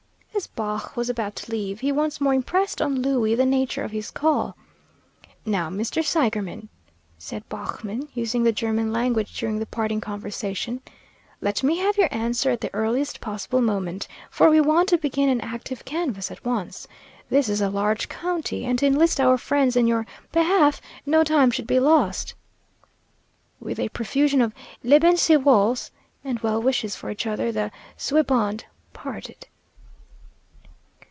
[0.33, 3.91] As Baugh was about to leave he once more impressed on Louie the nature of
[3.91, 4.57] his call.
[5.45, 6.03] "Now, Mr.
[6.03, 6.67] Seigerman,"
[7.19, 10.81] said Baughman, using the German language during the parting conversation,
[11.41, 15.29] "let me have your answer at the earliest possible moment, for we want to begin
[15.29, 16.87] an active canvass at once.
[17.29, 21.51] This is a large county, and to enlist our friends in your behalf no time
[21.51, 22.33] should be lost."
[23.59, 25.91] With a profusion of "Leben Sie wohls"
[26.23, 29.47] and well wishes for each other, the "Zweibund" parted.